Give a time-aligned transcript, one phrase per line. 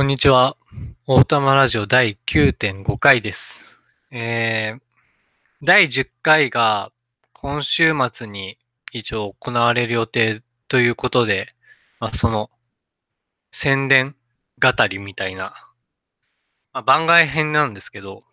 [0.00, 0.56] こんにちは。
[1.06, 3.60] 大玉ラジオ第9.5回です。
[4.10, 4.80] えー、
[5.62, 6.90] 第10回が
[7.34, 8.56] 今週末に
[8.92, 11.48] 一応行われる予定ということで、
[11.98, 12.48] まあ、その
[13.52, 14.16] 宣伝
[14.58, 15.68] 語りみたいな、
[16.72, 18.24] まあ、番外編なんですけど、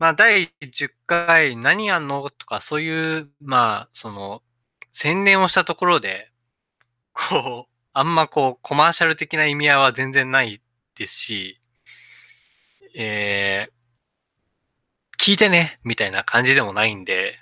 [0.00, 4.42] まあ、第10回何やんのとかそういう、まあ、その
[4.92, 6.30] 宣伝をしたところで、
[7.14, 10.60] こう、あんまこう、コマーシャル的な意味合いは全然ない
[10.96, 11.60] ですし、
[12.96, 17.38] えー、聞いてね、みたいな感じでもないんで、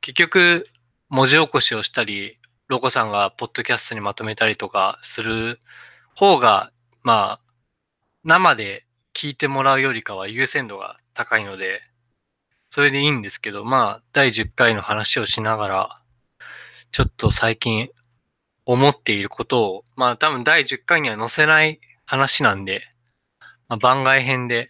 [0.00, 0.66] 結局、
[1.08, 5.60] 文字起こしをしたり、ロコさんがポッドキャストにまとめたりとかする
[6.16, 7.40] 方が、まあ、
[8.24, 8.84] 生で
[9.14, 11.82] 聞いてもらうよりかは優先度が高いので、
[12.70, 16.02] それでいいんですけど、まあ、第10回の話をしながら、
[16.90, 17.90] ちょっと最近
[18.70, 22.82] 思っていることを、まあ多分第10回には載せない話なんで、
[23.66, 24.68] まあ、番外編で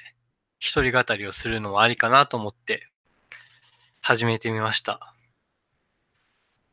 [0.60, 2.88] 一人語りをするのもありかなと思って
[4.00, 5.14] 始めてみました。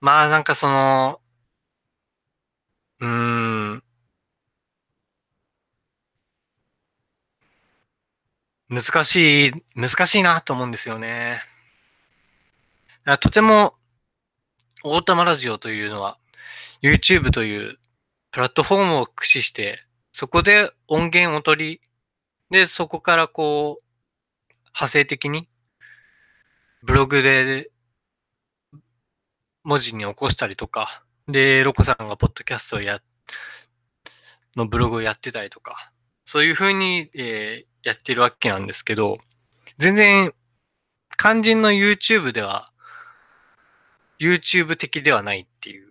[0.01, 1.19] まあなんかその、
[2.99, 3.83] うーん、
[8.69, 11.41] 難しい、難しいなと思うんですよね。
[13.19, 13.73] とても、
[14.83, 16.19] 大玉ラジオというのは、
[16.85, 17.79] YouTube という
[18.29, 19.79] プラットフォームを駆使して、
[20.13, 21.81] そこで音源を取り、
[22.51, 23.83] で、そこからこう、
[24.65, 25.49] 派生的に、
[26.83, 27.71] ブログで
[29.63, 33.01] 文字に起こしたりとか、で、ロコさんがポッドキャストをや、
[34.55, 35.91] のブログをやってたりとか、
[36.27, 39.17] そういう風に、えー、やってるわけなんですけど、
[39.79, 40.35] 全然、
[41.17, 42.71] 肝心の YouTube では、
[44.19, 45.84] YouTube 的ではないっていう。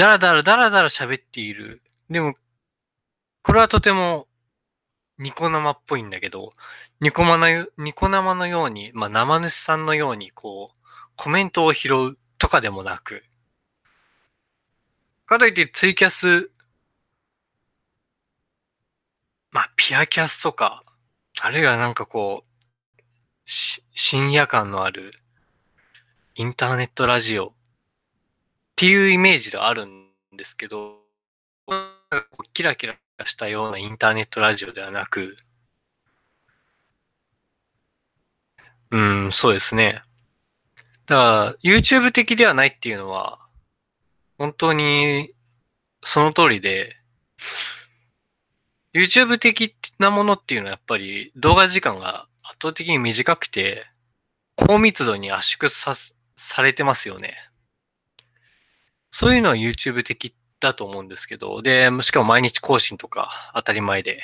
[0.00, 1.82] だらだらだらだら喋っている。
[2.08, 2.34] でも、
[3.42, 4.28] これはとても
[5.18, 6.52] ニコ生っぽいんだけど、
[7.02, 10.76] ニコマの、ニコ生のように、まあ生主さんのようにこう、
[11.16, 13.24] コメントを拾うとかでもなく、
[15.26, 16.50] かといってツイキャス、
[19.50, 20.82] まあピアキャスとか、
[21.42, 23.00] あるいはなんかこう、
[23.44, 25.12] 深夜感のある
[26.36, 27.52] インターネットラジオ
[28.80, 31.00] っていうイメージではあるんですけど、
[32.54, 32.96] キラキラ
[33.26, 35.36] したようなインターネットラジオではなく、
[38.90, 40.02] うん、そうですね。
[41.04, 43.38] だから、YouTube 的ではないっていうのは、
[44.38, 45.30] 本当に
[46.02, 46.96] その通りで、
[48.94, 53.84] YouTube 的なものっていうのはやっぱり動画時間が圧倒的に短くて、
[54.56, 55.94] 高密度に圧縮さ
[56.38, 57.49] されてますよね。
[59.10, 64.22] そういうのは YouTube 的だと思うんですけど、で、しかも毎日更新とか当たり前で。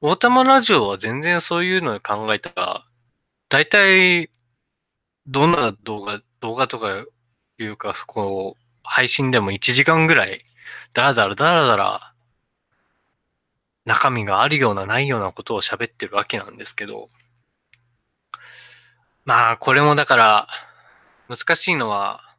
[0.00, 2.84] 大玉ラジオは全然そういうのを考えたら、
[3.48, 4.30] 大体、
[5.26, 7.04] どんな動画、動画とか
[7.58, 10.42] いうか、そこう、配信でも1時間ぐらい、
[10.92, 12.14] だらだらだらだら、
[13.84, 17.08] 中身があるようなないようなことを喋ってるわけなんですけど、
[19.24, 20.48] まあ、これもだから、
[21.28, 22.31] 難しいのは、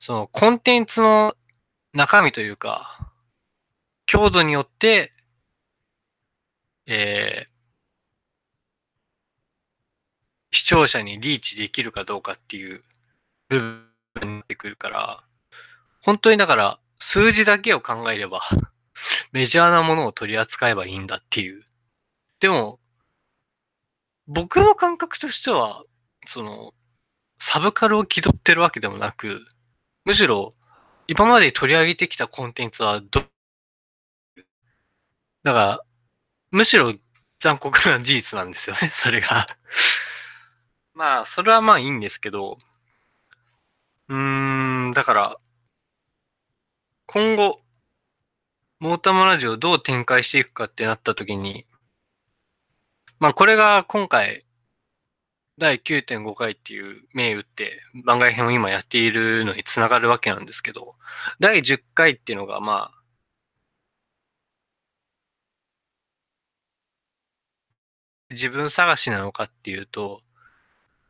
[0.00, 1.36] そのコンテンツの
[1.92, 3.12] 中身というか、
[4.06, 5.12] 強度によって、
[6.86, 7.50] えー、
[10.56, 12.82] 視聴者にリーチできるかどうかっていう
[13.48, 15.22] 部分になってくるから、
[16.00, 18.40] 本当にだから数字だけを考えれば、
[19.32, 21.66] メジャーなものを取り扱えばいいんだっていう。
[22.40, 22.80] でも、
[24.26, 25.84] 僕の感覚としては、
[26.26, 26.72] その、
[27.38, 29.44] サブカルを気取ってるわけでもなく、
[30.04, 30.54] むしろ、
[31.06, 33.24] 今まで取り上げてきたコンテンツはど、
[35.42, 35.80] だから、
[36.50, 36.94] むしろ
[37.40, 39.46] 残酷な事実なんですよね、 それが。
[40.94, 42.58] まあ、それはまあいいんですけど、
[44.08, 45.36] うーん、だから、
[47.06, 47.62] 今後、
[48.78, 51.66] モータマラジオをどう展開していくかってなった時に、
[53.18, 54.46] まあこれが今回、
[55.60, 60.96] 第9.5回っていう銘打って番外編を今やっているのにつながるわけなんですけど、
[61.38, 63.00] 第10回っていうのがまあ、
[68.30, 70.22] 自分探しなのかっていうと、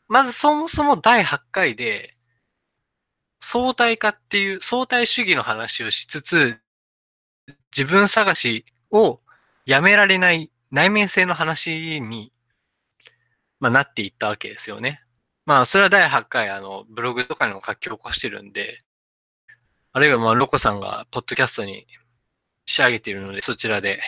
[0.08, 2.16] まずそもそも第8回で、
[3.40, 6.60] 相対化っていう、相対主義の話をしつつ、
[7.76, 9.20] 自分探しを
[9.66, 12.32] やめられない内面性の話に、
[13.60, 15.02] まあ、なっていったわけですよね。
[15.46, 18.82] まあ、それは第8回、あの、ブログとかにも書き起こしてるんで、
[19.92, 21.86] あるいはまあ、ロコさんがポッドキャストに
[22.66, 24.00] 仕上げているので、そちらで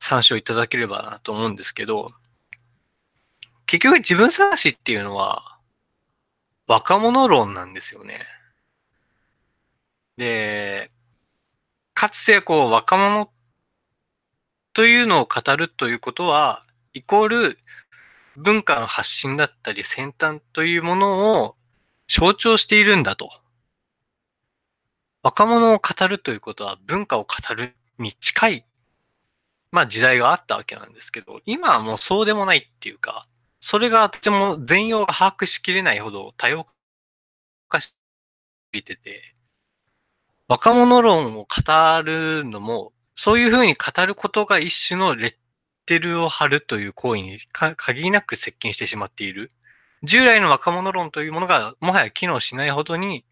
[0.00, 2.08] 参照いただければなと思うんですけど、
[3.66, 5.58] 結局自分探しっていうのは、
[6.66, 8.26] 若者論なんですよね。
[10.16, 10.90] で、
[11.92, 13.30] かつてこう若者
[14.72, 17.58] というのを語るということは、イコール
[18.36, 21.56] 文化の発信だったり先端というものを
[22.08, 23.30] 象徴しているんだと。
[25.22, 28.66] 若者を語るということは文化を語るに近い、
[29.70, 33.26] まあ時代があったわけなんですけど、今はもうそうでもないっていうか、
[33.60, 36.66] それがとても全容が把握しきれないほど多様
[37.68, 37.96] 化し
[38.70, 39.34] ててて、
[40.46, 45.34] 若者論を語るのも、そういうふうに語ることが一種のレッ
[45.86, 49.50] テルを貼るという行為に限りなく接近してしまっている。
[50.02, 53.24] 従来の若者論というものがもはや機能しないほどに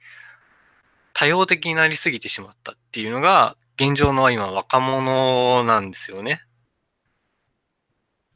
[1.12, 6.42] 多様的になりすぎてしまったっていうのが現状の今若者なんですよね。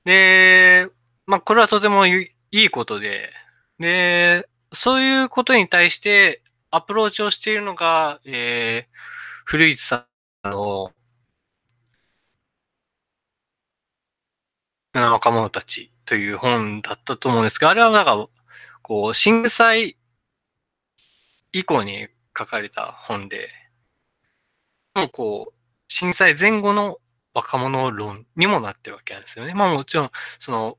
[0.05, 0.89] で、
[1.27, 3.33] まあこれはとてもいいことで、
[3.79, 8.97] で、そういうことに対してアプローチをしているのが、えー、
[9.45, 10.07] 古市さ
[10.45, 10.93] んの
[15.01, 18.29] 若者たちという本だったと思うんですが、あれはなんか、
[18.83, 19.97] こう、震災
[21.53, 23.49] 以降に書かれた本で、
[24.95, 25.55] もうこう、
[25.89, 26.99] 震災前後の
[27.35, 29.55] 若者論にもなってるわけなんですよね。
[29.55, 30.79] まあもちろん、その、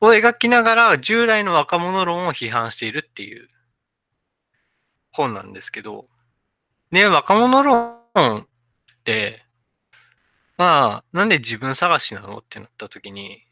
[0.00, 3.48] を描きながら従来の若者論を批判しているっていう
[5.10, 6.06] 本なんですけど、
[6.92, 8.46] ね、若者論っ
[9.04, 9.44] て、
[10.58, 13.46] まあ、なんで自分探しなのってなった時に、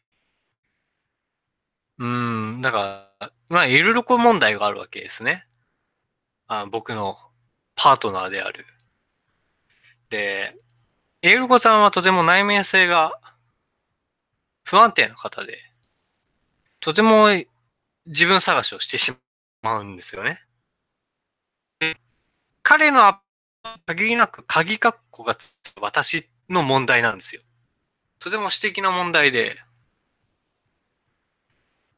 [1.99, 5.47] うん、だから、まあ、いろいろこう問題があるわけですね。
[6.49, 7.17] あ僕の
[7.77, 8.67] パートナーである。
[10.11, 10.55] で、
[11.23, 13.21] エルコさんはとても内面性が
[14.65, 15.59] 不安定な方で、
[16.81, 17.29] とても
[18.07, 19.13] 自分探しをしてし
[19.63, 20.43] まうんですよね。
[22.63, 23.19] 彼の
[23.87, 25.37] 限りなく鍵括弧が
[25.81, 27.43] 私の問題なんですよ。
[28.19, 29.57] とても私的な問題で。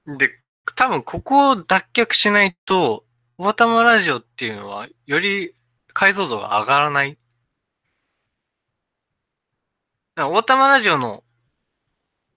[0.07, 0.31] で、
[0.75, 3.05] 多分ここを脱却しないと、
[3.39, 5.55] オータマラジオっていうのは、より
[5.93, 7.19] 解像度が上がらない。
[10.17, 11.23] オータマラジオの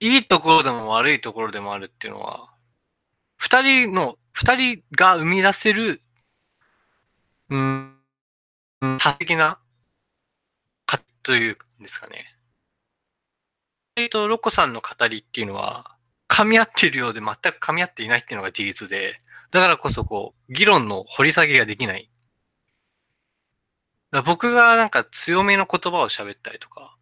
[0.04, 2.52] いいところでも悪いところでもあるっていうのは、
[3.36, 6.02] 二人の、二人が生み出せる、
[7.50, 7.96] うん、
[8.98, 9.60] 多的な、
[11.22, 12.34] というんですかね。
[13.96, 15.96] えっと、ロコさんの語りっていうのは、
[16.28, 19.20] 噛み合っているようで全く噛み合っていないっていうのが事実で、
[19.50, 22.10] だからこそこう、議論の掘り下げができない。
[24.24, 26.96] 僕がなんか強めの言葉を喋ったりとか、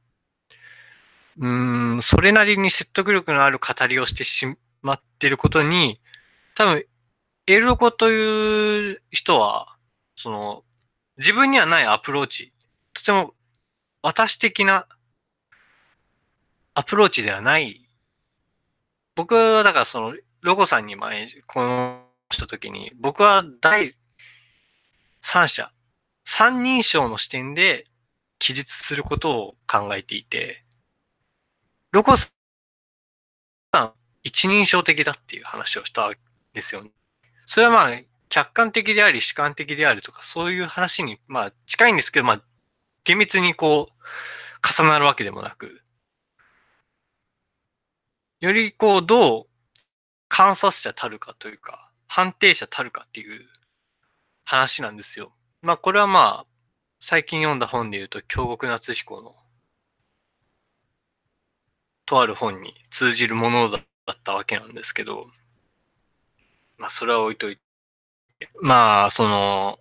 [1.39, 4.47] うん、それなりに説得力のある語りをしてし
[4.83, 6.01] まっていることに、
[6.55, 6.85] 多分、
[7.47, 9.77] エルロコという人は、
[10.17, 10.65] その、
[11.19, 12.53] 自分にはないアプローチ、
[12.95, 13.35] とても
[14.03, 14.87] 私的な
[16.75, 17.87] アプローチではない。
[19.15, 23.95] 僕はだからその、ロゴさんに前、このしたときに、僕は第
[25.21, 25.71] 三者、
[26.25, 27.87] 三人称の視点で
[28.39, 30.65] 記述することを考えていて、
[31.91, 32.29] ロゴさ
[33.77, 33.93] ん、
[34.23, 36.15] 一人称的だっていう話をしたん
[36.55, 36.91] ですよね。
[37.47, 42.43] それはまあ、客観的であり、主観的であるとか、そういう話に、まあ、近いんですけど、まあ、
[43.05, 45.83] 厳密にこう、重なるわけでもなく、
[48.41, 49.47] よりこう、どう
[50.29, 53.49] 観察者たるかというか、判定者たるかっていう
[54.45, 55.33] 話なんですよ。
[55.63, 56.47] まあ、これはまあ、
[57.01, 59.35] 最近読んだ本で言うと、京極夏彦の、
[62.07, 63.79] とある本に通じるものだ
[64.13, 65.27] ったわけなんですけど、
[66.79, 67.57] まあ、それは置いとい
[68.39, 69.80] て、まあ、その、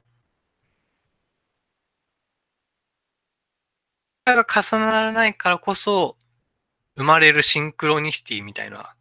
[4.35, 6.17] が重ならないからこそ、
[6.95, 8.95] 生まれるシンクロニシティみたいな、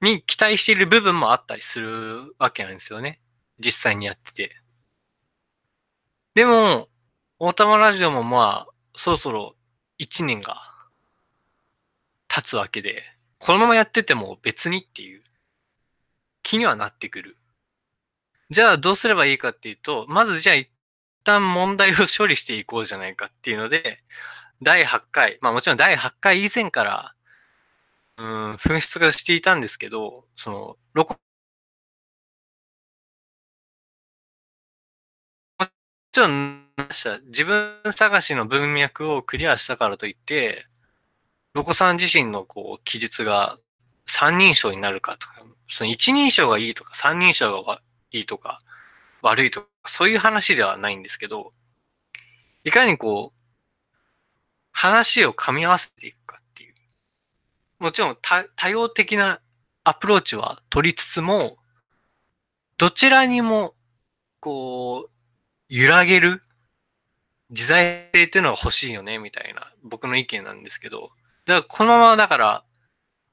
[0.00, 3.20] に期待している部分もあったりするわけなんですよね。
[3.58, 4.56] 実際にやってて。
[6.34, 6.88] でも、
[7.38, 9.56] 大玉ラジオもまあ、そろそろ
[9.98, 10.56] 1年が
[12.28, 13.02] 経つわけで、
[13.38, 15.22] このままやってても別にっていう
[16.42, 17.36] 気にはなってくる。
[18.50, 20.70] じゃあどうすればいいかっていうと、まずじゃあ一
[21.24, 24.02] 旦問題を処理していこうじゃないかっていうので、
[24.62, 27.14] 第8回、まあもちろん第8回以前から、
[28.18, 31.14] うん、紛失がしていたんですけど、その、ロコ、
[35.58, 35.66] も
[36.12, 36.66] ちろん
[37.26, 40.66] 自分探しの文脈をクリアしたからといって、
[41.54, 43.58] ロコさん自身のこう記述が
[44.06, 48.60] 三人称になるかとか、その一人称がいいとか三人称がいいとか
[49.22, 51.52] 悪いとか、そういう話ではないんですけど、
[52.64, 53.39] いかにこう、
[54.80, 56.74] 話を噛み合わせていくかっていう。
[57.80, 59.42] もちろん多様的な
[59.84, 61.58] アプローチは取りつつも、
[62.78, 63.74] どちらにも、
[64.40, 65.10] こう、
[65.68, 66.40] 揺らげる
[67.50, 71.10] 自在性っていうのが欲しいよね、みたいな僕の意見なんですけど、
[71.44, 72.64] だからこのままだから、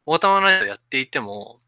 [0.05, 1.61] 大玉ライトやっていても、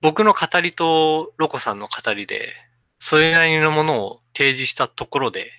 [0.00, 2.54] 僕の語りとロコさんの語りで、
[2.98, 5.52] それなりのものを提示したところで、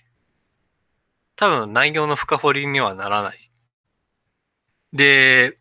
[1.38, 3.40] 多分内容の深掘りにはならない。
[4.92, 5.58] で、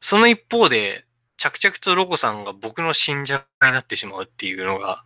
[0.00, 1.04] その一方で、
[1.36, 5.04] 着々とロコさんが僕の信者になってしまうっていうのが、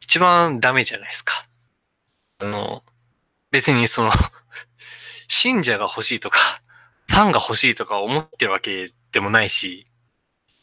[0.00, 1.42] 一番ダメじゃないですか。
[2.40, 2.82] あの、
[3.50, 4.10] 別にその
[5.28, 6.38] 信者が欲しいとか、
[7.06, 9.86] ファンが欲しいとか思ってるわけでもないし、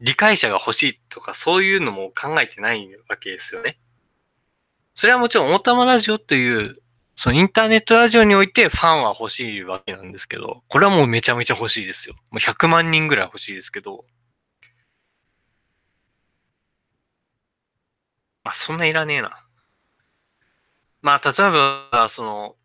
[0.01, 3.79] 理解者が欲しいとかそういうのも考えてないわけですよね。
[4.95, 6.81] それはもちろん、オータマラジオという、
[7.15, 12.15] そのインターネットラジオにおいてファンは欲しいわけなんですけど、これはもうめちゃめちゃ欲しいですよ。
[12.31, 14.05] もう100万人ぐらい欲しいですけど、
[18.43, 19.45] まあそんないらねえな。
[21.01, 21.51] まあ例え
[21.91, 22.55] ば、その、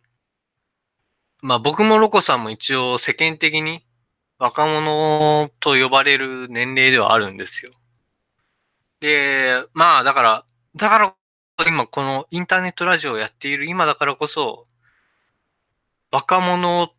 [1.42, 3.84] まあ僕もロコさんも一応世間的に
[4.38, 7.72] 若者と呼ばれる年齢ではあるんですよ。
[9.00, 10.44] で、まあだから、
[10.76, 11.14] だから
[11.64, 14.66] 今このインターネットラジオをやっている今だからこそ、
[16.10, 16.92] 若者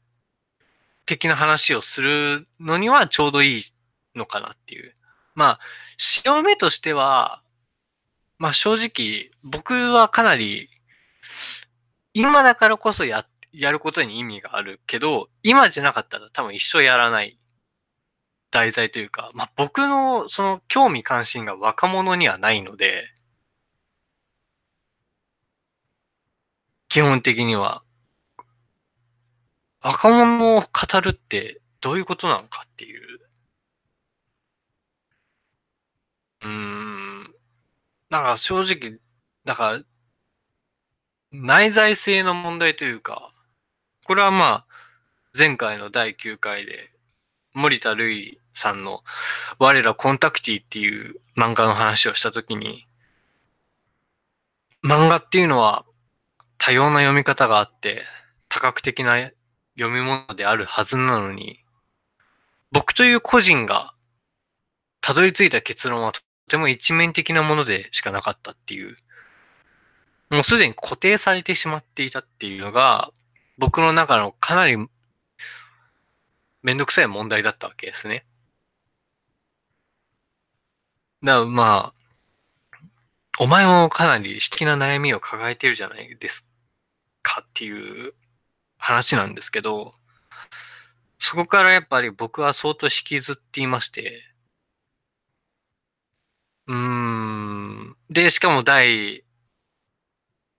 [1.05, 3.61] 的な話をするのにはちょうどいい
[4.15, 4.95] のかなっていう。
[5.35, 5.59] まあ、
[5.97, 7.41] 潮目としては、
[8.39, 10.69] まあ正直、僕はかなり、
[12.13, 17.37] 今だからこそややることに意味があるけど、今じゃなかったら多分一生やらない
[18.51, 23.13] 題材というか、まあ、僕のその興味関心が若者にはないので、
[26.89, 27.83] 基本的には、
[29.81, 33.19] 若者を語るってどういうことなのかっていう。
[36.43, 37.35] うん。
[38.09, 38.99] なんか正直、
[39.45, 39.83] だから、
[41.31, 43.31] 内在性の問題というか、
[44.05, 44.65] これはまあ、
[45.37, 46.91] 前回の第9回で、
[47.53, 49.03] 森田るいさんの
[49.59, 52.87] 我らコンタクティっていう漫画の話をしたときに、
[54.83, 55.85] 漫画っていうのは
[56.57, 58.03] 多様な読み方があって、
[58.49, 59.29] 多角的な
[59.77, 61.63] 読み物であるはずなのに、
[62.71, 63.93] 僕という個人が
[65.01, 68.95] たどり着いた結論はとても一面的なものでしかなかったっていう、
[70.29, 73.11] もうすでに固定されてしまっていたっていうのが、
[73.57, 74.77] 僕の中のかなり
[76.61, 78.25] めんどくさい問題だったわけですね。
[81.23, 81.96] だまあ、
[83.39, 86.45] お前もかなり私的な悩みを抱えてるじゃないです
[87.21, 88.13] かっていう
[88.77, 89.93] 話なんですけど、
[91.19, 94.23] そこからやっぱり僕は相当引きずっていまして、
[96.67, 97.95] うーん。
[98.09, 99.23] で、しかも第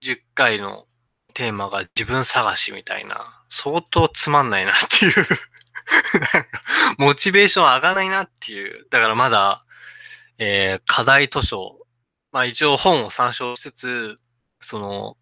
[0.01, 0.85] 10回の
[1.33, 5.13] テーマが自分探しみたいな、相当つまんないなっていう
[6.97, 8.87] モチベーション上がらないなっていう。
[8.89, 9.65] だからまだ、
[10.37, 11.79] えー、課題図書、
[12.31, 14.17] まあ一応本を参照しつつ、
[14.61, 15.17] その、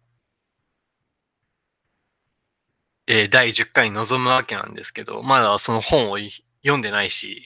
[3.06, 6.18] えー、第10回に臨むわけなんですけど、まだその本を
[6.62, 7.42] 読んでないし、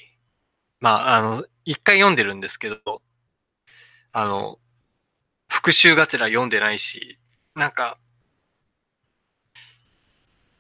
[0.81, 3.02] まあ、あの、一回読んでるんですけど、
[4.12, 4.59] あの、
[5.49, 7.19] 復習がてら読んでないし、
[7.54, 7.99] なんか、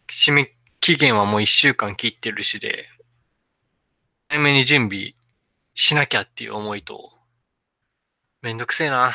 [0.08, 2.86] 締め期限はもう一週間切ってるしで、
[4.28, 5.14] 早めに準備
[5.74, 7.11] しなきゃっていう思いと、
[8.42, 9.14] めんどくせえな。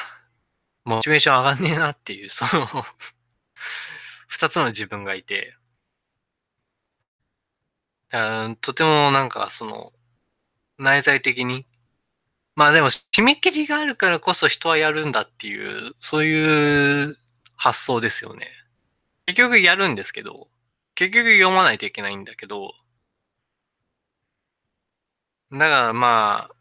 [0.85, 2.65] モチベーション上がんねえなっていう、その
[4.27, 5.57] 二つの自分がいて、
[8.61, 9.91] とてもなんかその、
[10.77, 11.65] 内在的に、
[12.55, 17.17] まあでも締め切りがあるからこそ人はやるんだっていう、そういう
[17.57, 18.47] 発想ですよね。
[19.25, 20.47] 結局やるんですけど、
[20.95, 22.73] 結局読まないといけないんだけど、
[25.51, 26.55] だからまあ、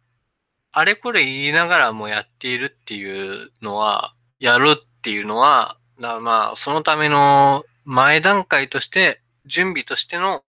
[0.78, 10.45] あれこれ言いながらもやっているっていうのは、やるっていうのは、だまあ、そのための前段階として、準備としての、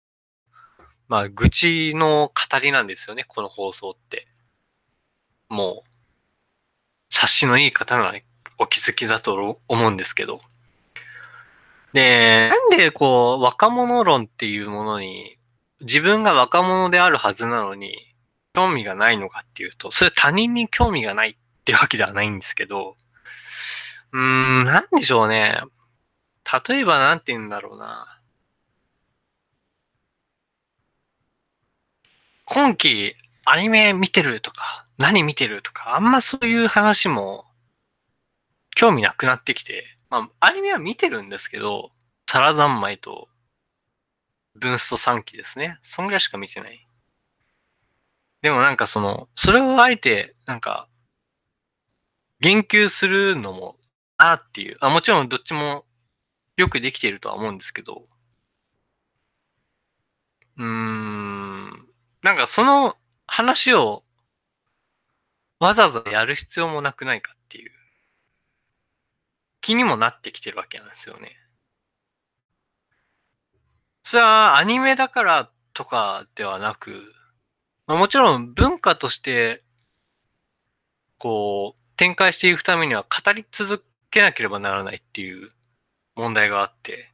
[1.09, 4.29] まあ、愚痴の語りなんですよね、この放送って。
[5.49, 5.89] もう、
[7.11, 8.15] 察しのいい方なら
[8.59, 10.41] お気づきだと思うんですけど。
[11.95, 15.37] で、なんでこう、若者論っていうものに、
[15.81, 18.12] 自分が若者であるはずなのに、
[18.55, 22.97] 興味がないのかっていうと、それ他人に興味がないってわけではないんですけど、
[24.13, 24.21] うー
[24.63, 25.63] ん、なんでしょうね。
[26.69, 28.21] 例えばなんて言うんだろうな。
[32.45, 37.47] 今期アニメ見てるとか、何見てるとか、あんまそういう話も
[38.75, 41.91] 興味なくなってきて、まあ、アニメは見てるんですけど、
[42.29, 43.29] サラザンマイと、
[44.55, 45.79] ブンスト3期ですね。
[45.83, 46.87] そんぐらいしか見てない。
[48.43, 50.89] でもなんかその、それをあえて、なんか、
[52.41, 53.79] 言及するのも、
[54.19, 54.77] あっていう。
[54.81, 55.87] あ、もちろんどっちも
[56.57, 58.07] よくできているとは思うんですけど、
[60.57, 61.71] うーん、
[62.23, 62.97] なんかその
[63.27, 64.05] 話を
[65.61, 67.71] わざわざやる必要もなくないかっていう
[69.63, 71.39] 気にもなってきてるわけなんですよね。
[74.05, 77.13] それはアニメだからとかではなく、
[77.87, 79.63] まあ、もちろん文化として、
[81.19, 85.51] こう、展開していくためには語り続けなければならないっていう
[86.15, 87.13] 問題があって、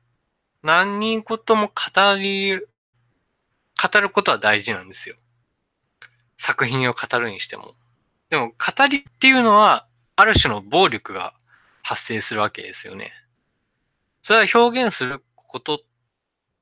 [0.63, 5.17] 何人ことも語り、語ることは大事なんですよ。
[6.37, 7.75] 作品を語るにしても。
[8.31, 11.35] でも、語りっていうのは、ある種の暴力が
[11.83, 13.13] 発生するわけですよね。
[14.23, 15.81] それは表現すること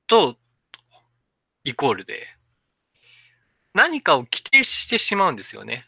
[0.06, 0.36] と
[1.64, 2.35] イコールで、
[3.76, 5.86] 何かを規定してしまうんですよね。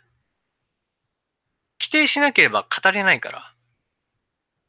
[1.80, 3.54] 規定しなければ語れないから。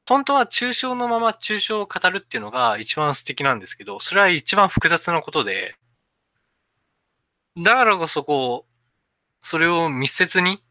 [0.08, 5.76] 本当は抽象のまま抽象を語るっていうのが一番素敵なんですけど、それは一番複雑なことで、
[7.58, 8.74] だからこそこう、
[9.42, 10.64] それを密接に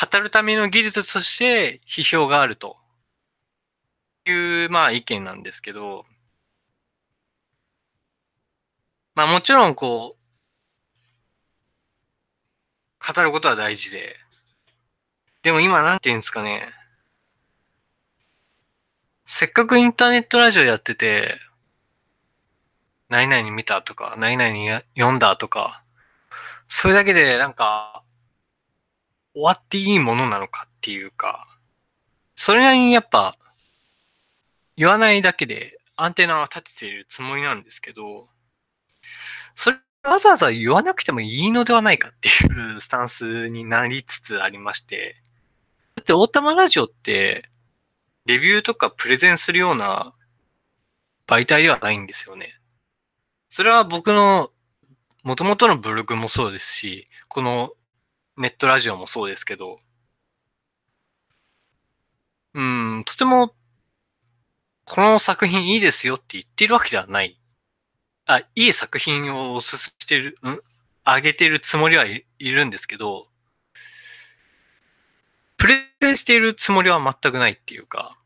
[0.00, 2.78] 語るための技術として批評があると
[4.24, 6.06] いう、まあ意見なんですけど、
[9.16, 10.14] まあもちろんこ
[13.00, 14.14] う、語ることは大事で、
[15.42, 16.70] でも今なんて言うんですかね、
[19.24, 21.40] せっかくインターネットラジオやってて、
[23.08, 25.82] 何々見たとか、何々読んだとか、
[26.68, 28.02] それだけでなんか、
[29.32, 31.48] 終わっていいものなのかっていうか、
[32.34, 33.38] それなりにやっぱ、
[34.76, 38.28] 言わないだけでアンテナは立てているつもりなんですけど、
[39.54, 45.16] それわざわざ言わなくてもいいのではないかっていうスタンスになりつつありまして、
[45.96, 47.48] だって、大玉ラジオって、
[48.26, 50.14] レビューとかプレゼンするような
[51.26, 52.54] 媒体ではないんですよね。
[53.50, 54.50] それは僕の
[55.22, 57.72] 元々のブログもそうですし、この
[58.36, 59.80] ネットラジオもそうですけど、
[62.54, 63.54] うん、とても、
[64.84, 67.40] この作品いいですよって言ってるわけではない。
[68.26, 70.60] あ、いい作品をおすすめしてる、うん？
[71.04, 73.28] あげてるつもりはいるんですけど、
[75.56, 78.18] プレゼンしているつもりは全くないっていうか、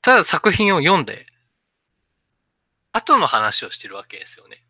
[0.00, 1.26] ただ作品を読んで、
[2.92, 4.64] 後の話をしてるわけですよね。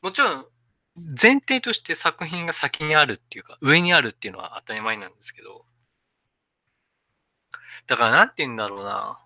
[0.00, 0.46] もちろん、
[1.20, 5.64] 前提として作品が先にあるっていうか、上にあるっていうのは当たり前なんですけど、
[7.88, 9.18] だからなんて言うんだろうな。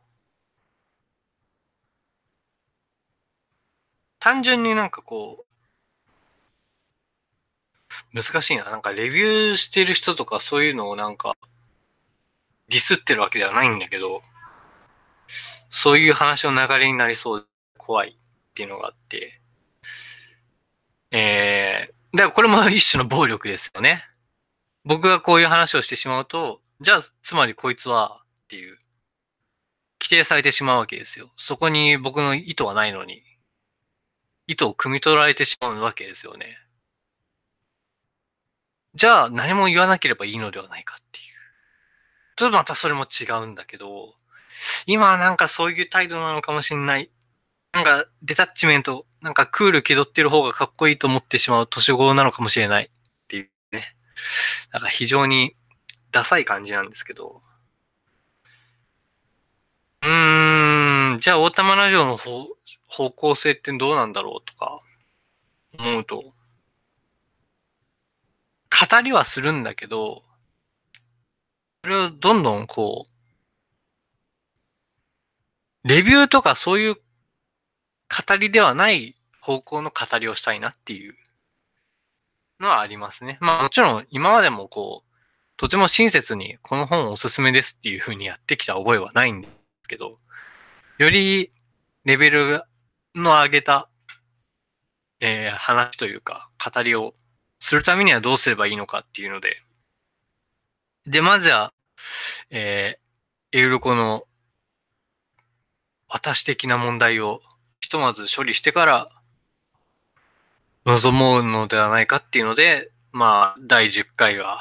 [4.23, 5.45] 単純になんかこ
[8.15, 8.63] う、難しいな。
[8.71, 11.35] なんかレビューしてる人とかそういうのをなんか、
[12.69, 14.23] ディスってるわけではないんだけど、
[15.71, 18.15] そういう話の流れになりそうで怖いっ
[18.55, 19.41] ていうのがあって、
[21.11, 24.05] えー、だからこれも一種の暴力ですよね。
[24.85, 28.79] 僕がこういう話をしてしまうと、じゃあ、つまりこいつは、っていう、
[30.01, 31.33] 規定されてしまうわけですよ。
[31.37, 33.25] そこに僕の意図はないのに、
[34.47, 36.59] 意図を汲み取られてしまうわけですよね。
[38.95, 41.25] じゃあ、何も言わなければいいのではないかっていう。
[42.37, 44.15] ちょっとまたそれも違うんだけど、
[44.87, 47.11] 今はなんかそういう態度なのかもしれない。
[47.73, 52.89] なんか、デタッチメント、なんかクール気取ってる方がかっこいいと思ってしまう年頃なのかもしれないっ
[53.29, 53.97] ていうね。
[54.73, 55.57] なんか非常に
[56.11, 57.43] ダサい感じなんですけど。
[60.03, 62.47] うーん、じゃあ、大玉ラジオの方
[62.93, 64.83] 方向性ってどうなんだろうとか
[65.79, 66.35] 思うと、
[68.71, 70.23] 語りはするんだけど、
[71.83, 73.07] それをどんどんこ
[75.85, 77.01] う、レビューとかそういう語
[78.37, 81.17] りではない方向の語りをしたいなっていう
[82.61, 83.39] のはありますね。
[83.41, 85.09] まあもちろん今までもこう、
[85.57, 89.49] とても親切にこの本おすすめですっていう風にやってきた覚えはないんで
[89.83, 90.19] すけど、
[90.99, 91.51] より
[92.05, 92.63] レベル
[93.15, 93.89] の上げた、
[95.21, 97.15] えー、話というか、語りを
[97.61, 99.63] するためにはどうすればいいのかっていうので、
[101.07, 101.73] で、まずは、
[102.51, 104.25] えー、いろいろこの、
[106.09, 107.41] 私的な問題を
[107.81, 109.09] ひとまず処理してから、
[110.85, 114.59] 望もうのではないかっていうので、まあ、第10回が、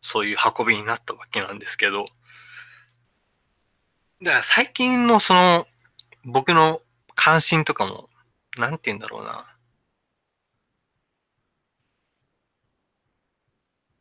[0.00, 2.06] そういう運びになったわけなんですけど、
[4.22, 5.66] だから最近のその、
[6.24, 6.80] 僕の
[7.14, 8.08] 関心とかも、
[8.58, 9.56] なんて言うんだろうな。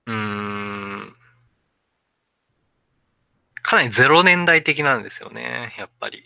[0.06, 1.16] うん。
[3.62, 6.24] かなりゼロ年代的なんですよね、やっぱり。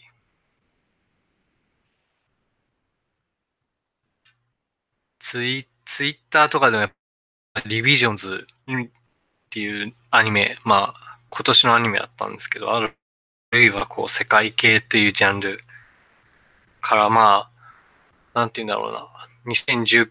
[5.19, 6.91] ツイツイッターとかでも
[7.65, 8.89] リビジョンズっ
[9.50, 12.80] ていうアニメ、まあ、今年のアニメだったんですけど、あ
[13.52, 15.62] るいはこう、世界系っていうジャンル
[16.86, 17.50] からま
[18.34, 19.08] あ、なんて言うんだろうな、
[19.48, 20.08] 2019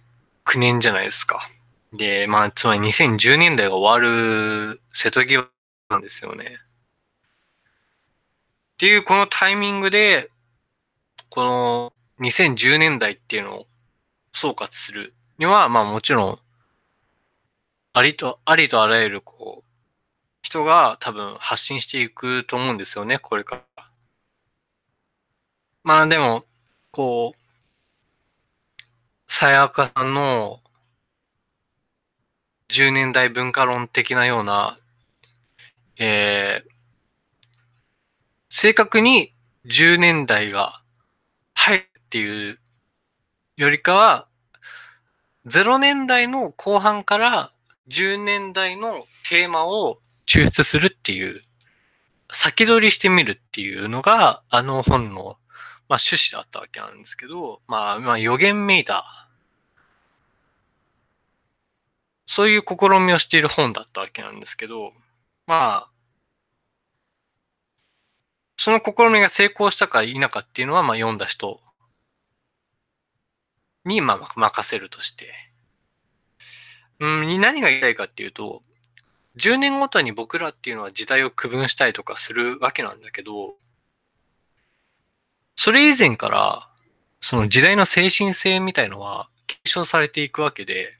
[0.59, 1.49] 年じゃないですか。
[1.93, 5.49] で、まあ、つまり2010年代が終わる瀬戸際
[5.89, 6.59] なんですよね。
[8.75, 10.31] っていうこのタイミングで、
[11.31, 13.67] この2010年代っていうのを
[14.33, 16.39] 総括するには、まあもちろん
[17.93, 19.71] ありと、ありとあらゆる、こう、
[20.43, 23.91] 人が多分発信していくと思うんですよね、これから。
[25.85, 26.45] まあでも、
[26.95, 28.83] こう、
[29.27, 30.61] さやかさんの
[32.69, 34.79] 10年代文化論的なような、
[35.99, 36.71] えー、
[38.49, 39.35] 正確に
[39.67, 40.83] 10年代が
[41.55, 42.61] 入るっていう
[43.57, 44.29] よりかは、
[45.47, 47.53] 0年代の後半から
[47.89, 51.43] 10年代のテーマを抽出するっていう、
[52.33, 55.39] 先取りしてみるっていうのが、あの本の、
[55.95, 59.29] まあ、趣旨だったわけなんですけど、まあ、まあ、予言めいた、
[62.27, 64.93] そういう試みをしている本だったわけなんですけど、
[65.47, 65.91] まあ、
[68.57, 71.61] その試みが成功したか否かっていうのは、まあ、読んだ人
[73.85, 75.33] に、まあ、任せるとして、
[76.99, 78.65] うん、何が言いたいかっていうと、
[79.37, 83.55] 10年ごとに僕らっていうのは時代を区分したりとかするわけなんだけど、
[85.57, 86.69] それ以前から、
[87.21, 90.99] その時代の精神性みたいのは継承されていくわけで、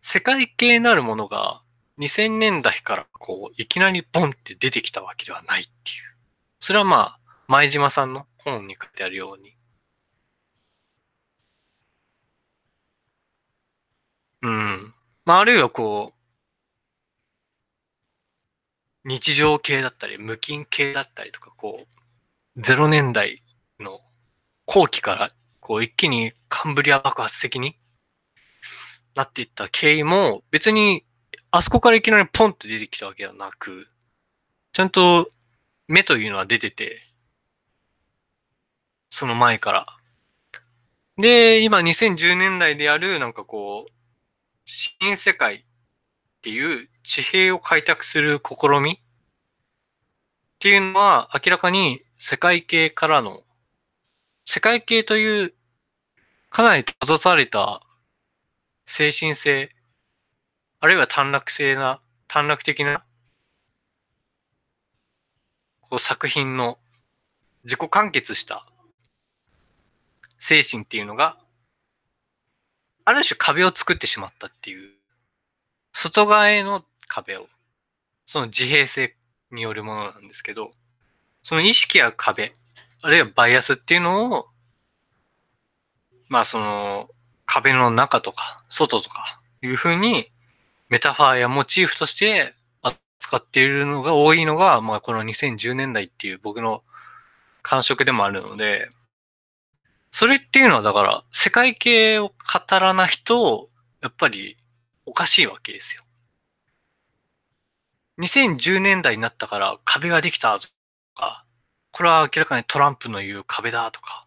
[0.00, 1.62] 世界系なるものが
[1.98, 6.16] 2000年代からこう、いきなりポンって出てきたわけではないっていう。
[6.60, 9.56] それはまあ、前島さんの本に書いてあるように、
[14.42, 14.94] うん。
[15.24, 16.12] まあ、あるいはこ
[19.04, 21.97] う、日常系だったり、無菌系だったりとか、こう、
[22.58, 23.44] 0年代
[23.78, 24.00] の
[24.66, 27.78] 後期から、こう、一気にカンブリア爆発的に
[29.14, 31.04] なっていった経緯も、別に、
[31.52, 33.86] あそこからいきなりポンと出てきたわけではなく、
[34.72, 35.28] ちゃんと
[35.86, 37.00] 目というのは出てて、
[39.10, 39.86] その前から。
[41.16, 43.92] で、今2010年代でやる、なんかこう、
[44.64, 45.64] 新世界っ
[46.42, 48.96] ていう地平を開拓する試みっ
[50.58, 53.42] ていうのは明らかに世界系からの、
[54.44, 55.54] 世界系という
[56.50, 57.82] かなり閉ざされた
[58.86, 59.74] 精神性、
[60.80, 63.04] あるいは短絡性な、短絡的な
[65.80, 66.78] こう作品の
[67.64, 68.66] 自己完結した
[70.38, 71.38] 精神っていうのが
[73.04, 74.92] ある種壁を作ってしまったっていう、
[75.94, 77.48] 外側への壁を、
[78.26, 79.16] その自閉性
[79.50, 80.72] によるものなんですけど、
[81.48, 82.52] その意識や壁、
[83.00, 84.48] あるいはバイアスっていうのを、
[86.28, 87.08] まあその
[87.46, 90.30] 壁の中とか外とかいうふうに
[90.90, 96.82] メタファーやモチーフとして扱っているのが多いのが、まあこの2010年代っていう僕の
[97.62, 98.90] 感触でもあるので、
[100.12, 103.70] それっていうのはだから、世界系を語らないと、
[104.02, 104.58] やっぱり
[105.06, 106.02] おかしいわけですよ。
[108.18, 110.68] 2010年代になったから壁ができたと
[111.18, 111.44] か、
[111.92, 114.26] これは明らかにトランプの言う壁だとか、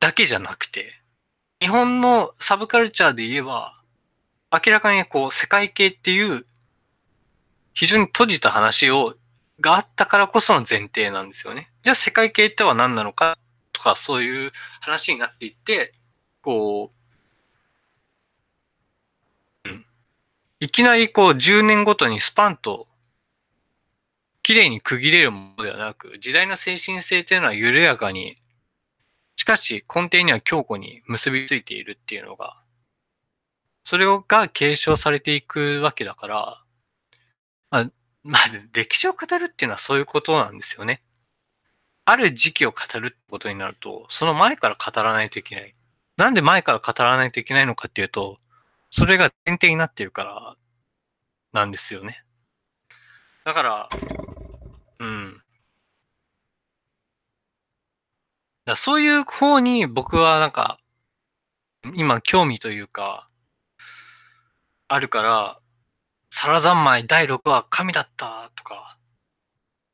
[0.00, 1.00] だけじゃなくて、
[1.60, 3.80] 日本のサブカルチャーで言えば、
[4.50, 6.46] 明らかにこう世界系っていう
[7.74, 9.14] 非常に閉じた話を、
[9.60, 11.70] があったからこその前提なんですよね。
[11.82, 13.38] じゃあ世界系っては何なのか
[13.72, 15.92] とかそういう話になっていって、
[16.42, 16.90] こ
[19.64, 19.86] う、うん。
[20.60, 22.86] いきなりこう10年ごとにスパンと
[24.44, 28.36] 綺麗に区切れるものではなく、時代の精神性というのは緩やかに、
[29.36, 32.62] しかし根底には強固に結びついているっていうのが、
[33.84, 36.62] それが継承されていくわけだから、
[37.70, 37.90] まあ、
[38.22, 38.42] まあ、
[38.74, 41.02] 歴史を語るっていうのはそういうことなんですよね。
[42.04, 45.74] ある時期を語るってことになると、その前から語らないといけない。
[46.18, 48.38] なんで前から語らないといけないのかっていうと、
[48.90, 50.56] それが前提になってるから
[51.54, 52.24] なんですよね。
[53.44, 53.88] だから、
[54.98, 55.42] うん。
[58.64, 60.78] だそういう方に僕はなんか、
[61.94, 63.28] 今興味というか、
[64.88, 65.60] あるから、
[66.30, 68.98] サラ三昧第6話神だったとか、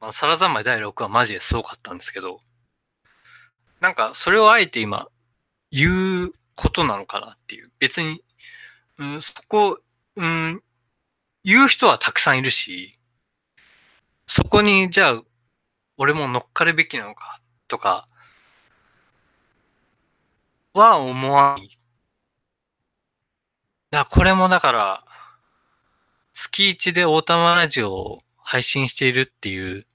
[0.01, 2.41] まあ、サラ三昧第6話マジですごかったんですけど、
[3.81, 5.09] なんかそれをあえて今
[5.71, 7.71] 言うことなのかなっていう。
[7.79, 8.23] 別に、
[8.99, 9.81] うん、そこ、
[10.17, 10.63] うん、
[11.45, 12.99] 言う人はたくさんいるし、
[14.27, 15.23] そこにじゃあ
[15.97, 18.07] 俺も乗っかるべきなのかとか
[20.73, 21.79] は思わない。
[23.91, 25.05] だこれもだから、
[26.33, 29.87] 月1で大玉ラジオを配信しているっていう、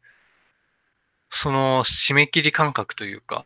[1.29, 3.45] その締め切り感覚というか、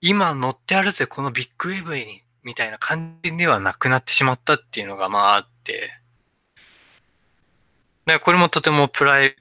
[0.00, 5.90] 今乗ってあるぜ、このビッグウェブに、みたいな感じではなくなってしまったっていうのがまああって、
[8.22, 9.36] これもとてもプライ、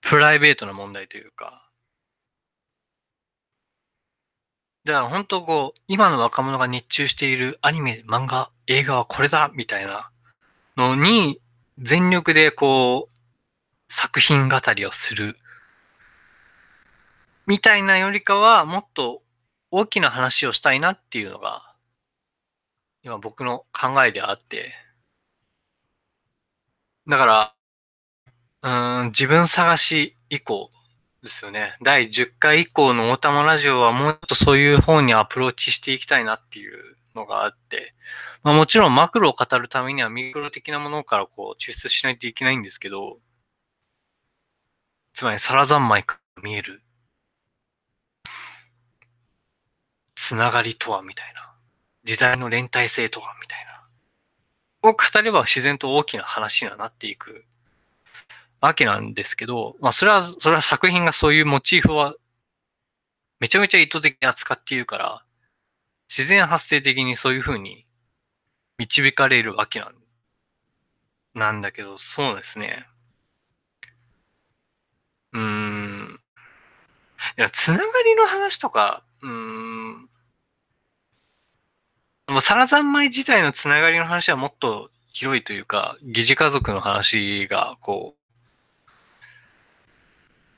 [0.00, 1.67] プライベートな問題というか、
[4.88, 10.10] だから本当こう、今の若者が熱中しているアニメ、漫画、映画はこれだみたいな
[10.78, 11.42] のに
[11.78, 15.36] 全力でこう、作品語りをする。
[17.46, 19.20] みたいなよりかは、もっと
[19.70, 21.74] 大きな話をしたいなっていうのが、
[23.02, 24.72] 今僕の考えであって、
[27.06, 27.54] だか
[28.62, 30.70] ら、うん、自分探し以降、
[31.28, 31.76] ですよね。
[31.82, 37.94] 第10回以降の大玉ラジオはもっとそういう方にアプローチしていきたいなっていうのがあって、
[38.42, 43.18] まあ、もちろんマクロを語るためにはミクロ的なものからこう抽出しないといけないんですけど、
[45.12, 46.82] つまりサラ三昧から見える。
[50.14, 51.52] つながりとはみたいな、
[52.04, 53.64] 時代の連帯性とはみたい
[54.82, 57.44] な、を語れば自然と大きな話にはなっていく。
[58.60, 62.14] わけなんですけど、まあそれは、それは作品がそういうモチーフは
[63.40, 65.24] めちゃめちゃ意図的に扱っているから、
[66.08, 67.86] 自然発生的にそういう風に
[68.78, 69.94] 導かれるわけなん
[71.34, 72.86] なんだけど、そうですね。
[75.32, 76.20] うーん。
[77.36, 80.08] いや、つながりの話とか、うーん。
[82.28, 88.17] もう、サラ三昧自体のつながりの話はもっと広いというか、疑似家族の話が、こう、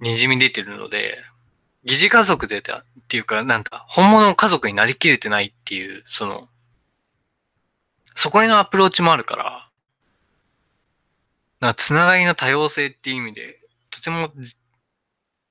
[0.00, 1.18] にじみ出てるので、
[1.84, 6.48] 疑似家族でたっていうか、なんか、本物の家族になりきれてないっていう、その、
[8.14, 9.70] そこへのアプローチもあるから、
[11.60, 13.60] な、つながりの多様性っていう意味で、
[13.90, 14.32] とても、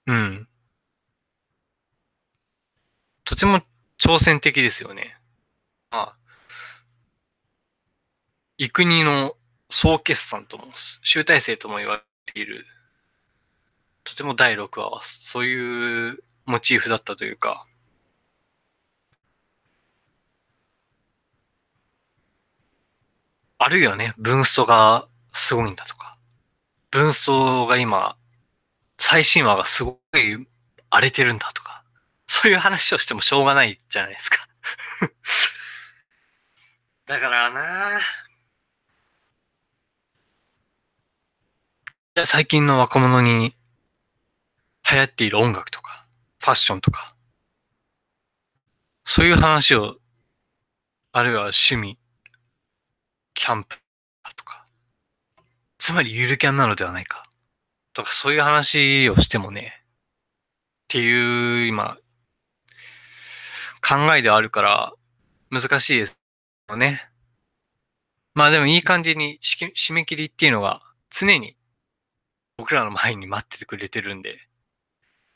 [0.07, 0.47] うん。
[3.23, 3.61] とても
[3.99, 5.15] 挑戦的ですよね。
[5.91, 6.15] まあ、
[8.57, 9.35] 幾国の
[9.69, 12.65] 総決算とも、集大成とも言われている
[14.09, 17.67] とても第6話はそういうモチーフだったというか、
[23.59, 26.17] あるいはね、文ストがすごいんだとか、
[26.91, 28.15] 文ストが今、
[28.97, 30.47] 最新話がすごい
[30.89, 31.83] 荒れてるんだとか、
[32.25, 34.47] そういう話をしてもしょうがないじゃないですか。
[37.05, 38.01] だからな。
[42.25, 43.55] 最近の若者に
[44.91, 46.05] 流行っている音楽とか、
[46.39, 47.15] ファッションとか、
[49.05, 49.97] そういう話を、
[51.11, 51.97] あるいは趣味、
[53.33, 53.77] キャンプ
[54.35, 54.65] とか、
[55.77, 57.23] つまりゆるキャンなのではないか、
[57.93, 61.97] とかそういう話をしてもね、っていう今、
[63.81, 64.93] 考えではあるから
[65.51, 66.17] 難しいです
[66.69, 67.09] よね。
[68.33, 71.55] まあでもいい感じに締め切りっていうのが常に
[72.57, 74.48] 僕らの前に待っててくれてるんで、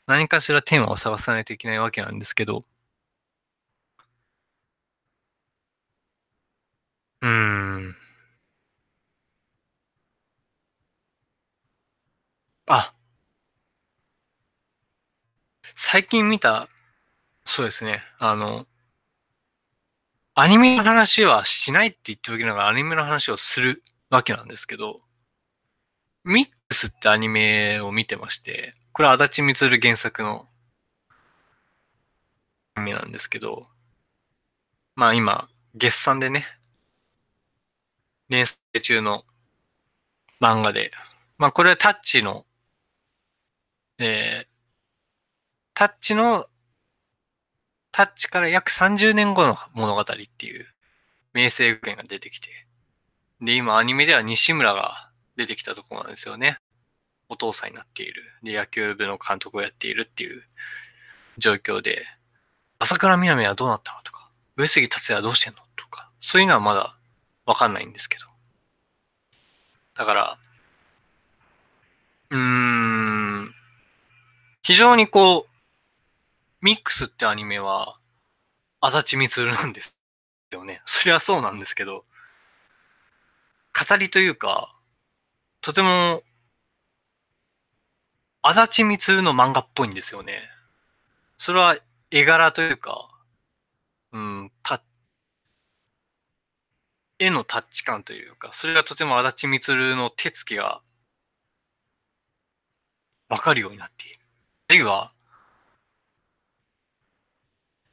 [0.08, 2.60] 何かしらテーマを探さないといけないわけなんですけど、
[7.22, 7.96] うん。
[12.68, 12.94] あ、
[15.76, 16.68] 最近見た、
[17.46, 18.68] そうですね、あの、
[20.36, 25.02] アニメの話はしないって言っておきながらアニメの話をするわけなんですけど、
[26.26, 30.48] ミックスってアニメを見てまして、これは足立る原作の
[32.76, 33.68] アニメなんですけど、
[34.96, 36.46] まあ今、月産でね、
[38.30, 39.24] 連載中の
[40.40, 40.92] 漫画で、
[41.40, 42.46] まあこれはタッチの、
[43.98, 44.48] えー、
[45.74, 46.46] タッチの、
[47.92, 50.68] タッチから約30年後の物語っていう
[51.34, 52.50] 名声学園が出てきて、
[53.42, 56.60] で、今アニメでは西村が出てきたところなんですよね。
[57.30, 58.24] お父さんになっている。
[58.44, 60.44] で、野球部の監督をやっているっていう
[61.38, 62.06] 状況で、
[62.80, 66.96] 朝倉みなみはどうなったのとか、上杉達也はどうしてんのとか、そういうのはまだ
[67.46, 68.26] わかんないんですけど。
[69.96, 70.38] だから、
[72.30, 73.54] うーん、
[74.64, 77.98] 非常にこう、ミックスってアニメは、
[78.80, 79.98] 足立みつるなんです
[80.52, 80.82] よね。
[80.88, 82.06] そりゃそうなんですけど、
[83.88, 84.74] 語りというか、
[85.62, 86.24] とても、
[88.46, 90.42] 足立みつの漫画っぽいんですよね。
[91.38, 91.78] それは
[92.12, 93.10] 絵柄というか、
[94.12, 94.84] うん、た、
[97.20, 100.82] 絵のタッチ感というか、それがとても足立みつの手つきが
[103.30, 104.20] わかるようになっている。
[104.68, 105.14] あるいは、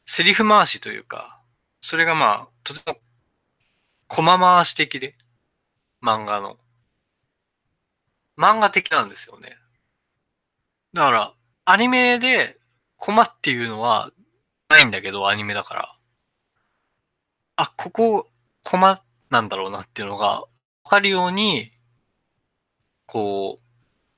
[0.04, 1.40] セリフ回しというか、
[1.80, 2.98] それがまあ、とても、
[4.08, 5.16] コマ回し的で、
[6.02, 6.58] 漫画の。
[8.36, 9.56] 漫画的なんですよね。
[10.94, 12.58] だから、アニメで、
[12.96, 14.10] コマっていうのは、
[14.68, 15.96] ないんだけど、アニメだから。
[17.56, 18.28] あ、ここ、
[18.64, 20.48] コマなんだろうなっていうのが、わ
[20.84, 21.70] かるように、
[23.06, 23.58] こ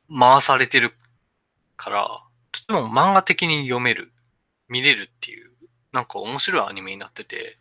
[0.09, 0.95] う、回されてる
[1.77, 4.13] から、とても漫画的に読める、
[4.69, 5.53] 見れるっていう
[5.93, 7.59] なんか面白いアニメになってて、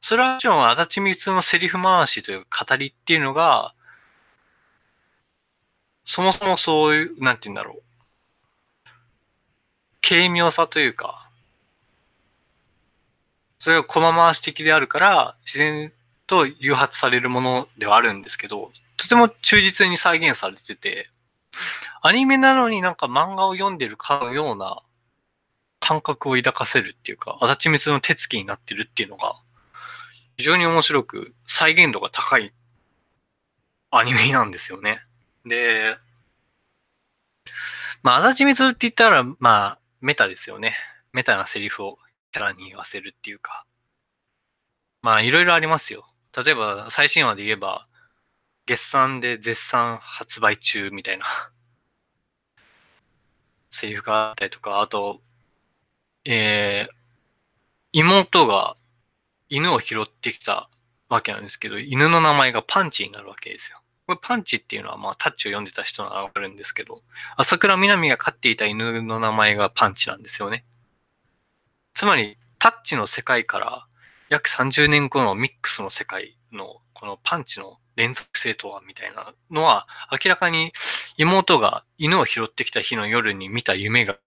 [0.00, 3.74] それはもちろん足立みつのセリフ回しというか語りっていうのが、
[6.04, 7.82] そもそもそういう、なんて言うんだろう。
[10.06, 11.28] 軽妙さというか、
[13.58, 15.92] それが駒回し的であるから、自然
[16.28, 21.08] と誘発されるものではあるんですけど、とても忠実に再現されてて、
[22.02, 24.80] アニメなのになんか漫画を読んでるかのような
[25.80, 29.36] 感覚を抱かせるっていうか、足立みつの手つきになってるっていうのが、
[30.36, 32.52] 非常に面白く、再現度が高い
[33.90, 35.00] アニメなんですよね。
[35.44, 35.96] で、
[38.02, 40.74] まあ、足立みつって言ったら、まあ、メタですよね。
[41.12, 41.98] メタなセリフを
[42.32, 43.66] キャラに言わせるっていうか。
[45.02, 46.06] まあ、いろいろありますよ。
[46.36, 47.86] 例えば、最新話で言えば、
[48.66, 51.24] 月産で絶賛発売中みたいな
[53.70, 55.22] セリフがあったりとか、あと、
[56.24, 56.94] えー、
[57.92, 58.76] 妹が
[59.48, 60.68] 犬を拾ってきた
[61.08, 63.80] わけなんですけど、犬の名前がパンチになるわけですよ。
[64.06, 67.02] これパンチっていうのはまあタッチを読んでた人ならわかるんですけど、
[67.36, 70.64] 朝倉みなみが飼っていた犬の名前がパンチなんですよね。
[71.94, 73.86] つまり、タッチの世界から
[74.28, 80.72] 約30年後のミックスの世界のこのパンチの連続性とはみたいなのは明らかに
[81.16, 84.18] 妹が犬を拾ってきた日の夜に見た夢が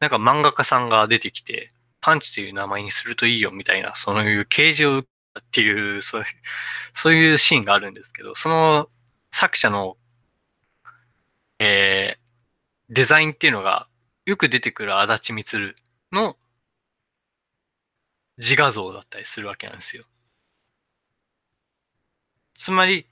[0.00, 6.26] なんか漫画家さんが出てきて、パンチという名前にするといいよみたいな、そういう啓示を受っていう、そういう、
[6.94, 8.88] そういうシーンがあるんですけど、その
[9.30, 9.96] 作者の、
[11.58, 13.88] えー、デザインっていうのが、
[14.26, 15.76] よく出てくる足立みつる
[16.12, 16.36] の
[18.38, 20.04] 自画像だったりするわけなんですよ。
[22.56, 23.06] つまり、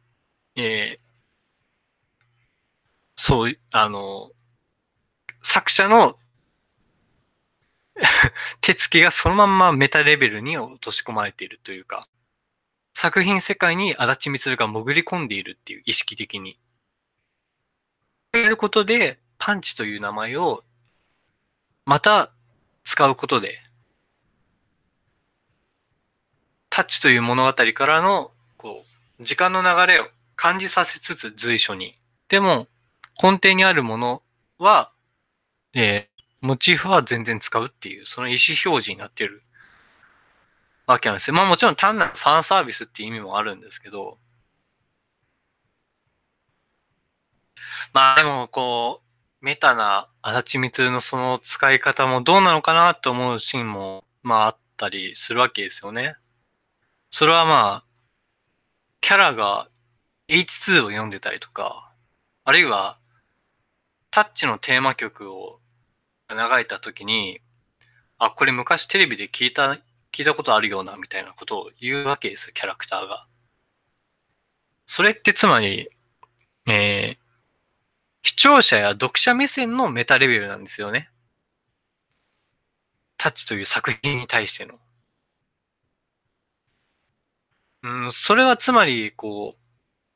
[0.57, 1.03] えー、
[3.17, 4.31] そう、あの、
[5.43, 6.19] 作者の
[8.61, 12.09] 手つきがそのまんまメタレベルに落とし込まれているというか、
[13.03, 16.57] 作品世界に足立みつるが潜り込んでいるっていう意識的に。
[18.31, 20.63] やることで、パンチという名前を
[21.85, 22.31] また
[22.85, 23.59] 使うことで、
[26.71, 28.85] タッチという物語からの、こ
[29.19, 31.99] う、時間の流れを感じさせつつ随所に。
[32.29, 32.69] でも、
[33.21, 34.23] 根底にあるもの
[34.59, 34.93] は、
[35.75, 36.09] え
[36.41, 39.43] モチーフは全然使うっていう、その意思表示になってる
[40.87, 41.35] わけなんですよ。
[41.35, 44.19] まあもちろん単なるファンサービスっていう意味もあるんですけど、
[47.93, 49.01] まあでもこ
[49.41, 56.17] う、メタな足立みつのその使い方もどうなのかなと思うシーンも、まああったりするわけですよね。
[57.11, 57.87] それはまあ、
[59.01, 59.69] キャラが
[60.29, 61.93] H2 を読んでたりとか、
[62.45, 62.99] あるいは、
[64.11, 65.61] タッチのテーマ曲を
[66.31, 67.41] 流れた時に、
[68.19, 69.79] あ、これ昔テレビで聞いた
[70.13, 73.27] 聞いたことあるようなみたいなことを言うわけですよ、キャラクターが。
[74.87, 75.89] それってつまり、
[76.67, 77.23] えー、
[78.23, 81.11] 視聴者や読者目線のメタレベルなんですよね。
[83.17, 84.79] タッチという作品に対しての。
[87.85, 89.63] うん、それはつまり、こう、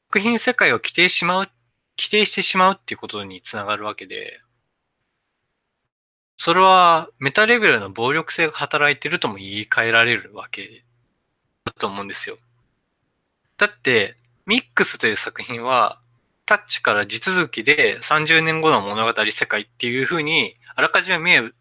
[0.08, 1.50] 作品世界を規定しまう、
[1.98, 4.40] 規定してしまうっていうことにつながるわけで、
[6.38, 10.84] それはメタレベルの暴力性が働いてるとも言い換えられるわけ
[11.64, 12.38] だと思うんですよ。
[13.58, 14.16] だって、
[14.46, 16.00] ミックスという作品は、
[16.46, 21.52] タッチから地続きで30年後の物語世界っていうふうに、あらかじめ見え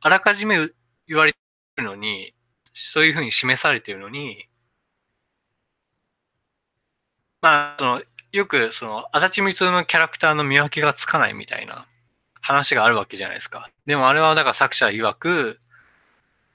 [0.00, 0.70] あらかじめ
[1.06, 1.38] 言われて
[1.76, 2.34] るのに、
[2.74, 4.48] そういうふうに示されてるのに、
[7.40, 8.02] まあ、その、
[8.32, 11.87] よく、その、足立光のキャラクターの見分けがつかないみたいな
[12.40, 13.70] 話があるわけじゃないですか。
[13.86, 15.60] でもあれは、だから作者曰く、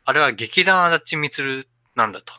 [0.05, 2.33] あれは劇団足立光なんだと。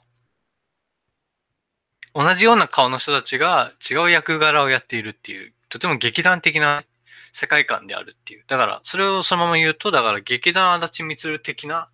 [2.14, 6.84] 同じような顔の人たちが違う役柄をやっているっていう、とても劇団的な
[7.32, 8.44] 世界観であるっていう。
[8.46, 11.88] だから、それをそのまま言うと、だから劇団足立光的な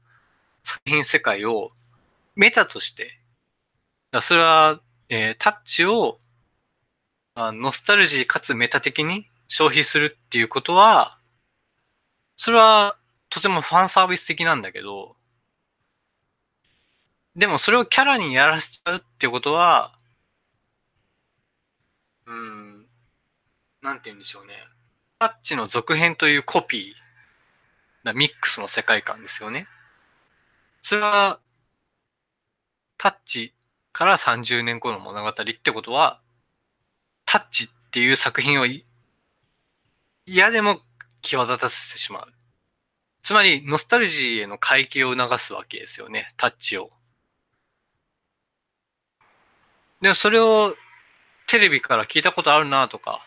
[0.64, 1.70] 作品世界を
[2.34, 3.18] メタとして、
[4.20, 6.18] それは、えー、タッチを
[7.34, 11.18] あノスタルジーかつメタ的に消費するっていうことは、
[12.40, 12.96] それは
[13.28, 15.14] とてもファンサービス的なんだけど、
[17.36, 19.92] でもそれをキャラにやらせちゃうってうことは、
[22.26, 22.86] うん、
[23.82, 24.54] なんて言うんでしょうね。
[25.18, 29.68] タッチの続編というコピーな、ミックスの世界観ですよね。
[30.80, 31.40] それは、
[32.96, 33.52] タッチ
[33.92, 36.22] から30年後の物語ってことは、
[37.26, 38.66] タッチっていう作品を
[40.24, 40.80] 嫌でも
[41.22, 42.32] 際立たせてしまう。
[43.22, 46.90] つまり、ノスタルジーへの回帰を促すわけですよね、タッチを。
[50.00, 50.74] でもそれを
[51.46, 53.26] テレビから聞いたことあるなとか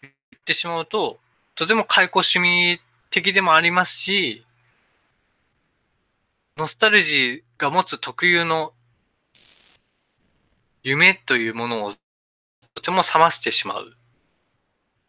[0.00, 1.20] 言ってしまうと、
[1.54, 4.46] とても解雇趣味的でもありますし、
[6.56, 8.72] ノスタルジーが持つ特有の
[10.82, 11.92] 夢というものを
[12.74, 13.96] とても冷ましてしまう。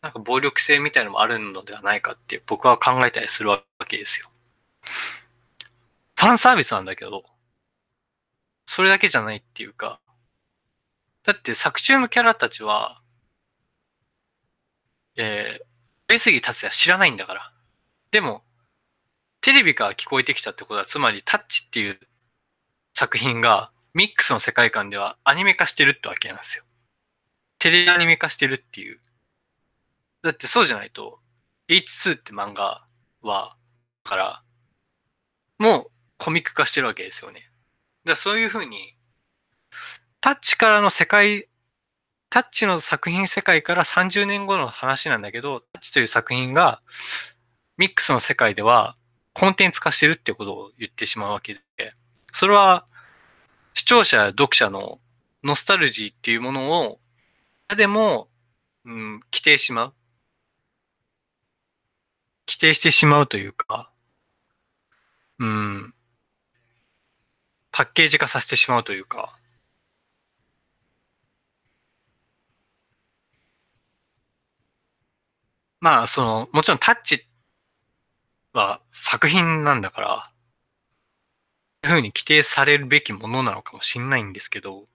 [0.02, 4.30] なんか暴力性みたいなのもあるのではないかって僕は考えたりするわけですよ。
[6.16, 7.24] ファンサービスなんだけど、
[8.66, 9.99] それだけじゃないっていうか、
[11.24, 13.02] だって作中のキャラたちは、
[15.18, 15.64] えー、
[16.14, 17.52] 上杉達也知らないんだから。
[18.12, 18.43] でも、
[19.41, 21.99] テレビから聞こえてきたってことは、つまりタッチっていう
[22.93, 26.64] 作品がミックスの世界観ではアニメ化してるってわけなんですよ。
[27.60, 28.99] テレビアニメ化してるっていう。
[30.24, 31.19] だってそうじゃないと、
[31.67, 32.86] H2 って漫画
[33.22, 33.55] は、
[34.03, 34.43] から、
[35.57, 37.49] もうコミック化してるわけですよね。
[38.05, 38.95] だそういうふうに、
[40.19, 41.47] タッチからの世界、
[42.30, 46.82] タッチの作品世界から30年後の話なんだけど、タッチという作品が
[47.78, 48.95] ミックスの世界では
[49.34, 51.93] コンテンツ化してるってことを言ってしまうわけで、
[52.32, 52.86] それは
[53.74, 54.99] 視聴者や読者の
[55.43, 56.99] ノスタルジーっていうものを、
[57.76, 58.30] でも、
[58.86, 59.93] うん、規定しまう。
[62.48, 63.92] 規定してしまうというか、
[65.39, 65.94] うん、
[67.72, 69.38] パッケージ化させてしまうというか、
[75.80, 77.28] まあ、その、もちろんタッチ
[78.54, 80.32] は作品なんだから、
[81.84, 84.86] そういうふうに規定されるべきものなのかもしれないんですけど、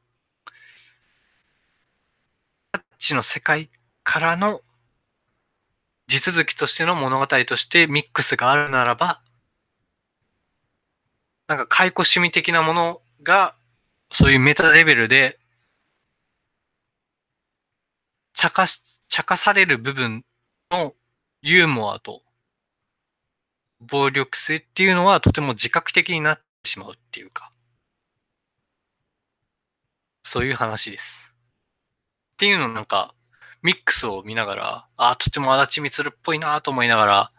[2.70, 3.68] タッチの世界
[4.04, 4.60] からの
[6.08, 9.20] 地続きとしての物語としてミックスがあるならば、
[11.48, 13.56] なんか解雇趣味的なものが、
[14.12, 15.38] そういうメタレベルで、
[18.34, 20.24] 茶化し、茶化される部分
[20.70, 20.94] の
[21.42, 22.22] ユーモアと
[23.80, 27.50] 暴力性っていうのはとても自覚的になってしまうっていうか、
[30.24, 31.32] そういう話です。
[32.34, 33.15] っていうのなんか、
[33.62, 37.32] ミックスを見ながら、ああ、とても足立光っぽいなと思いながら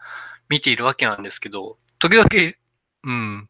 [0.48, 2.28] 見ているわけなんですけど、時々、
[3.04, 3.48] うん、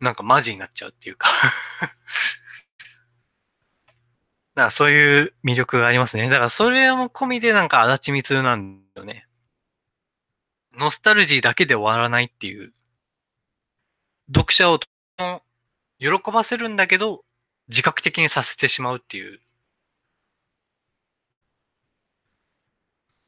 [0.00, 1.28] なんかマジになっちゃうっていうか
[4.54, 6.28] だからそういう魅力がありますね。
[6.28, 9.28] だからそれも込みでなんか足立光なんだよね。
[10.72, 12.72] ノスタルジーだけで終わらないっていう。
[14.34, 14.80] 読者を
[15.98, 17.24] 喜ばせるんだけど、
[17.68, 19.40] 自覚的にさせてしまうっていう。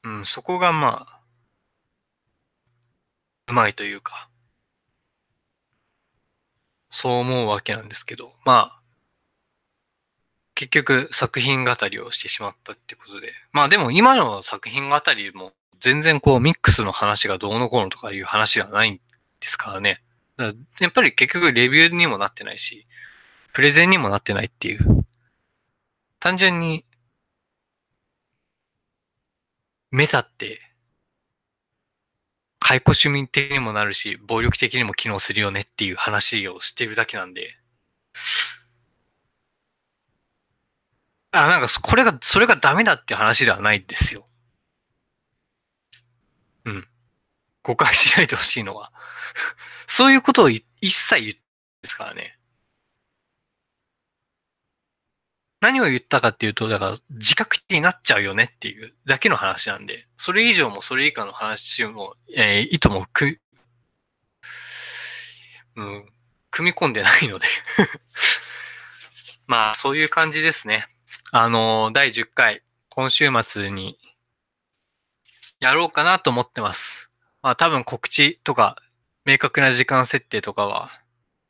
[0.05, 1.21] うん、そこがまあ、
[3.49, 4.29] うまいというか。
[6.91, 8.81] そう思うわけなんですけど、まあ、
[10.55, 13.33] 結局作品語りをしてしまったってことで。
[13.53, 19.01] まあでも今の作品語りも全然こうミックスの話がどうのこうのとかいう話がないん
[19.41, 20.03] ですからね。
[20.37, 22.85] だからやっぱり結局レビューにもなってないし、
[23.53, 25.05] プレゼンにもなってないっていう。
[26.19, 26.85] 単純に、
[29.93, 30.61] メタって、
[32.61, 37.59] 解雇趣味的にもなるし、暴力的にも機能するよねっていう話をしてるだけなんで、
[41.33, 44.27] あ、なんか、これが、それがダメだって話ではないですよ。
[46.65, 46.87] うん。
[47.65, 48.93] 誤解しないでほしいのは
[49.89, 51.41] そういうことを一切言って
[51.83, 52.40] ですからね。
[55.61, 63.39] 何を言ったかっていうと、だから自覚的になっちゃうよねっていうだけの話なんで、それ以上もそれ以下の話も、えー、意図もく、
[65.77, 66.07] うん、
[66.51, 67.47] 組み込んでないので
[69.47, 70.87] まあ、そういう感じですね。
[71.33, 73.99] あの、第10回、今週末に
[75.61, 77.11] やろうかなと思ってます。
[77.43, 78.77] まあ多分告知とか、
[79.27, 80.91] 明確な時間設定とかは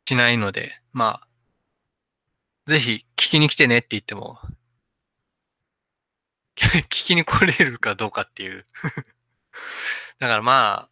[0.09, 1.29] しないので、まあ、
[2.71, 4.39] ぜひ聞きに来てねって言っても、
[6.55, 8.65] 聞きに来れるかどうかっていう
[10.21, 10.91] だからまあ、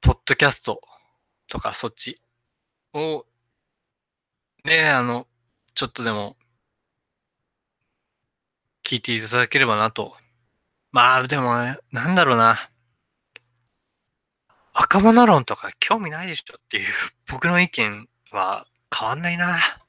[0.00, 0.80] ポッドキャスト
[1.46, 2.20] とかそっち
[2.92, 3.24] を、
[4.64, 5.28] ね、あの、
[5.74, 6.36] ちょっとでも、
[8.82, 10.16] 聞いていただければなと。
[10.90, 12.68] まあ、でもね、なんだろうな。
[14.74, 16.92] 若者論とか興味ないでしょっていう
[17.28, 18.66] 僕の意見は
[19.00, 19.56] 変わんないな。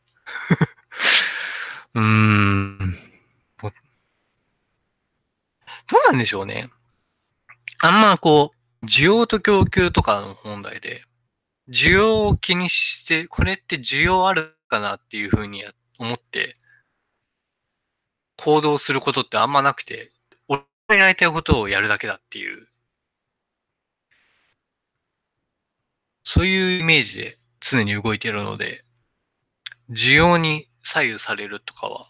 [1.93, 2.97] うーん。
[5.87, 6.69] どうなんでしょうね。
[7.79, 11.03] あんまこう、需要と供給とかの問題で、
[11.69, 15.63] 需要を気にして、これって需要あるかなっていうふうに
[15.99, 16.55] 思って、
[18.35, 20.11] 行動することってあんまなくて、
[20.49, 22.67] 俺がやりたいことをやるだけだっていう、
[26.23, 28.83] そういうイメージで常に動いているので、
[29.91, 32.07] 需要に左右されるとかは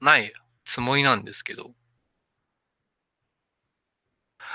[0.00, 0.32] ない
[0.64, 1.72] つもりなんですけど。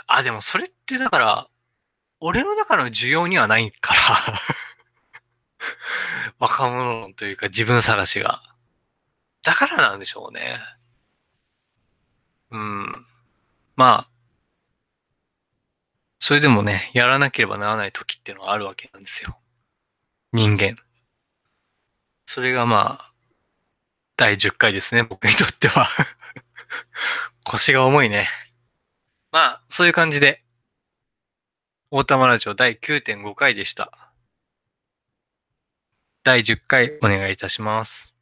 [0.08, 1.48] あ、でもそれってだから、
[2.20, 4.42] 俺の中の需要にはないから
[6.40, 8.42] 若者というか自分探しが。
[9.44, 10.60] だからなんでしょうね。
[12.52, 13.06] うん。
[13.76, 14.12] まあ、
[16.20, 19.40] それでもね、やらなければならない時っていうのはあるわけなんですよ。
[20.34, 20.76] 人間。
[22.28, 23.14] それがまあ、
[24.18, 25.90] 第10回ですね、僕にとっては
[27.46, 28.30] 腰が重いね。
[29.32, 30.44] まあ、そういう感じで、
[31.90, 34.12] 大玉ラジオ第9.5回でした。
[36.24, 38.14] 第10回お願いいたします。